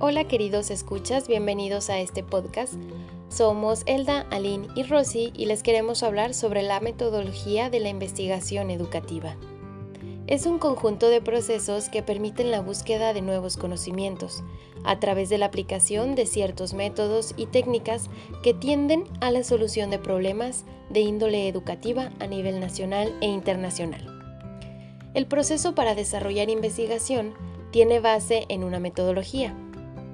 [0.00, 2.74] Hola queridos escuchas, bienvenidos a este podcast.
[3.28, 8.70] Somos Elda, Aline y Rosy y les queremos hablar sobre la metodología de la investigación
[8.70, 9.34] educativa.
[10.28, 14.44] Es un conjunto de procesos que permiten la búsqueda de nuevos conocimientos
[14.84, 18.08] a través de la aplicación de ciertos métodos y técnicas
[18.44, 24.06] que tienden a la solución de problemas de índole educativa a nivel nacional e internacional.
[25.14, 27.34] El proceso para desarrollar investigación
[27.72, 29.56] tiene base en una metodología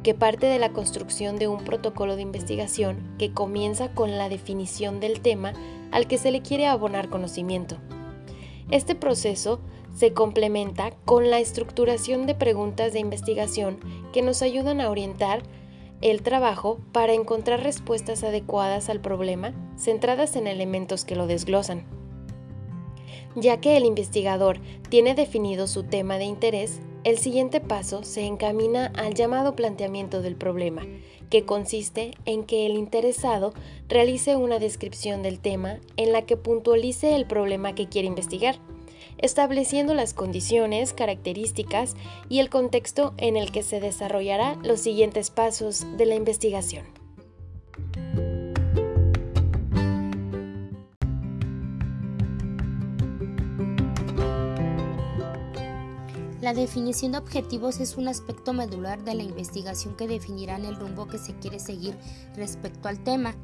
[0.05, 5.01] que parte de la construcción de un protocolo de investigación que comienza con la definición
[5.01, 5.55] del tema
[5.91, 7.79] al que se le quiere abonar conocimiento.
[8.71, 9.61] Este proceso
[9.97, 13.79] se complementa con la estructuración de preguntas de investigación
[14.13, 15.43] que nos ayudan a orientar
[16.03, 21.87] el trabajo para encontrar respuestas adecuadas al problema centradas en elementos que lo desglosan.
[23.37, 28.87] Ya que el investigador tiene definido su tema de interés, el siguiente paso se encamina
[28.97, 30.83] al llamado planteamiento del problema,
[31.31, 33.53] que consiste en que el interesado
[33.89, 38.57] realice una descripción del tema en la que puntualice el problema que quiere investigar,
[39.19, 41.95] estableciendo las condiciones, características
[42.29, 47.04] y el contexto en el que se desarrollará los siguientes pasos de la investigación.
[56.45, 61.09] La definición de objetivos es un aspecto medular de la investigación que definirán el rumbo
[61.09, 61.97] que se quiere seguir
[62.37, 63.35] respecto al tema,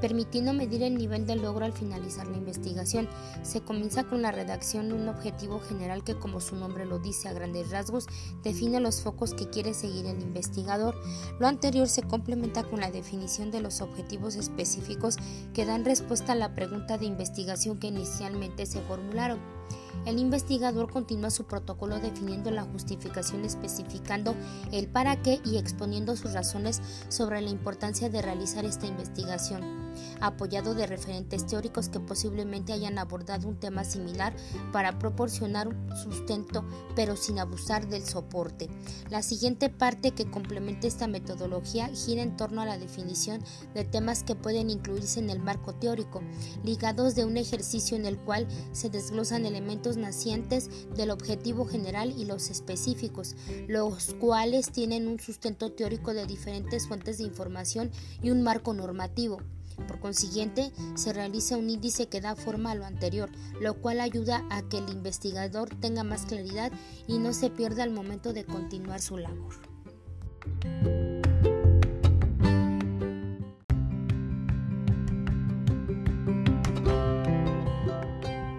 [0.00, 3.08] permitiendo medir el nivel de logro al finalizar la investigación.
[3.42, 7.28] Se comienza con la redacción de un objetivo general que, como su nombre lo dice
[7.28, 8.08] a grandes rasgos,
[8.42, 10.96] define los focos que quiere seguir el investigador.
[11.38, 15.14] Lo anterior se complementa con la definición de los objetivos específicos
[15.54, 19.57] que dan respuesta a la pregunta de investigación que inicialmente se formularon.
[20.06, 24.34] El investigador continúa su protocolo definiendo la justificación, especificando
[24.72, 29.87] el para qué y exponiendo sus razones sobre la importancia de realizar esta investigación
[30.20, 34.34] apoyado de referentes teóricos que posiblemente hayan abordado un tema similar
[34.72, 38.68] para proporcionar un sustento, pero sin abusar del soporte.
[39.10, 43.42] La siguiente parte que complementa esta metodología gira en torno a la definición
[43.74, 46.22] de temas que pueden incluirse en el marco teórico,
[46.64, 52.24] ligados de un ejercicio en el cual se desglosan elementos nacientes del objetivo general y
[52.24, 57.90] los específicos, los cuales tienen un sustento teórico de diferentes fuentes de información
[58.22, 59.38] y un marco normativo.
[59.86, 63.30] Por consiguiente, se realiza un índice que da forma a lo anterior,
[63.60, 66.72] lo cual ayuda a que el investigador tenga más claridad
[67.06, 69.54] y no se pierda al momento de continuar su labor.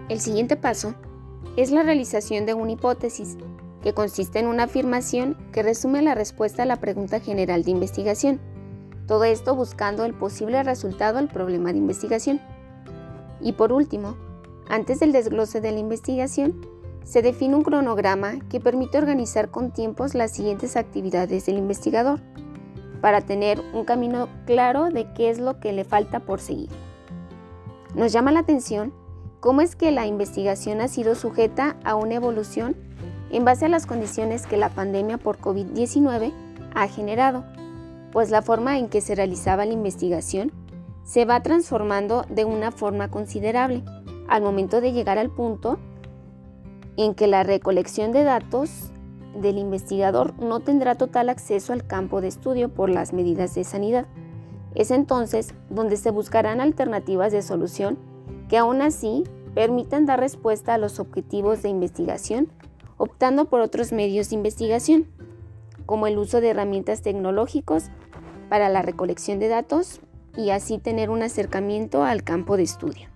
[0.08, 0.94] El siguiente paso
[1.56, 3.36] es la realización de una hipótesis,
[3.82, 8.40] que consiste en una afirmación que resume la respuesta a la pregunta general de investigación.
[9.10, 12.40] Todo esto buscando el posible resultado al problema de investigación.
[13.40, 14.14] Y por último,
[14.68, 16.64] antes del desglose de la investigación,
[17.02, 22.20] se define un cronograma que permite organizar con tiempos las siguientes actividades del investigador,
[23.00, 26.68] para tener un camino claro de qué es lo que le falta por seguir.
[27.96, 28.94] Nos llama la atención
[29.40, 32.76] cómo es que la investigación ha sido sujeta a una evolución
[33.32, 36.32] en base a las condiciones que la pandemia por COVID-19
[36.76, 37.42] ha generado
[38.12, 40.52] pues la forma en que se realizaba la investigación
[41.04, 43.82] se va transformando de una forma considerable
[44.28, 45.78] al momento de llegar al punto
[46.96, 48.92] en que la recolección de datos
[49.34, 54.06] del investigador no tendrá total acceso al campo de estudio por las medidas de sanidad.
[54.74, 57.98] Es entonces donde se buscarán alternativas de solución
[58.48, 62.48] que aún así permitan dar respuesta a los objetivos de investigación,
[62.96, 65.06] optando por otros medios de investigación
[65.90, 67.86] como el uso de herramientas tecnológicos
[68.48, 69.98] para la recolección de datos
[70.36, 73.08] y así tener un acercamiento al campo de estudio.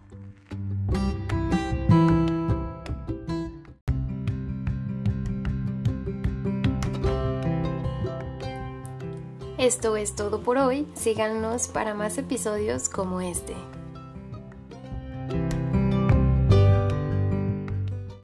[9.57, 10.89] Esto es todo por hoy.
[10.95, 13.55] Síganos para más episodios como este.